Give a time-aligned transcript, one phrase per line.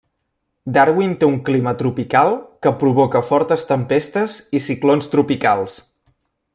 [0.77, 2.33] Darwin té un clima tropical
[2.67, 5.79] que provoca fortes tempestes i ciclons tropicals.